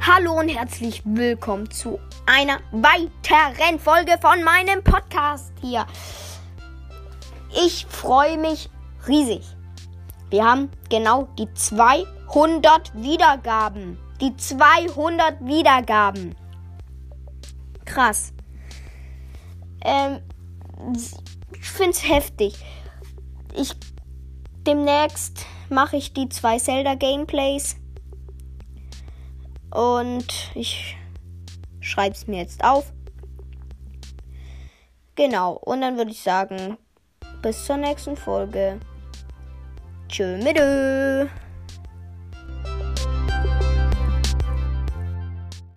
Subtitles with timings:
[0.00, 5.86] Hallo und herzlich willkommen zu einer weiteren Folge von meinem Podcast hier.
[7.66, 8.70] Ich freue mich
[9.06, 9.42] riesig.
[10.30, 13.98] Wir haben genau die 200 Wiedergaben.
[14.20, 16.34] Die 200 Wiedergaben.
[17.84, 18.32] Krass.
[19.84, 20.20] Ähm,
[21.60, 22.54] ich finde es heftig.
[23.54, 23.72] Ich
[24.66, 27.76] demnächst mache ich die zwei Zelda Gameplays
[29.70, 30.96] und ich
[31.80, 32.92] schreibe es mir jetzt auf.
[35.14, 35.54] Genau.
[35.54, 36.78] Und dann würde ich sagen,
[37.42, 38.78] bis zur nächsten Folge.
[40.08, 40.58] Tschö mit